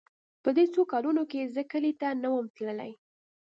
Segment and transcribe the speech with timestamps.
[0.43, 2.91] په دې څو کلونو چې زه کلي ته نه وم تللى.